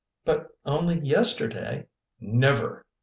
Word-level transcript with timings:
"But 0.25 0.47
only 0.65 0.99
yesterday" 0.99 1.85
"Never!" 2.19 2.87